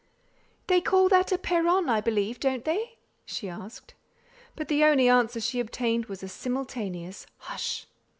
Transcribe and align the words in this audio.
"They 0.65 0.81
call 0.81 1.09
that 1.09 1.31
a 1.31 1.37
perron, 1.37 1.87
I 1.87 2.01
believe, 2.01 2.39
don't 2.39 2.65
they?" 2.65 2.97
she 3.23 3.47
asked. 3.47 3.93
But 4.55 4.67
the 4.67 4.83
only 4.83 5.07
answer 5.07 5.39
she 5.39 5.59
obtained 5.59 6.07
was 6.07 6.23
a 6.23 6.27
simultaneous 6.27 7.27
"hush." 7.37 7.85